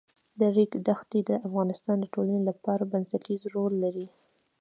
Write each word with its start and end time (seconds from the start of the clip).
د 0.39 0.41
ریګ 0.55 0.71
دښتې 0.87 1.19
د 1.29 1.31
افغانستان 1.47 1.97
د 1.99 2.05
ټولنې 2.13 2.41
لپاره 2.49 2.89
بنسټيز 2.93 3.41
رول 3.55 3.73
لري. 3.83 4.07